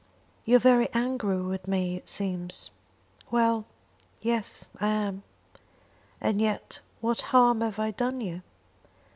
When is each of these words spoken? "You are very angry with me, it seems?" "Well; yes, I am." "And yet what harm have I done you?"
"You 0.45 0.55
are 0.55 0.59
very 0.59 0.89
angry 0.95 1.39
with 1.43 1.67
me, 1.67 1.95
it 1.95 2.07
seems?" 2.09 2.71
"Well; 3.29 3.65
yes, 4.19 4.67
I 4.79 4.87
am." 4.87 5.21
"And 6.19 6.41
yet 6.41 6.79
what 7.01 7.21
harm 7.29 7.61
have 7.61 7.77
I 7.77 7.91
done 7.91 8.19
you?" 8.19 8.41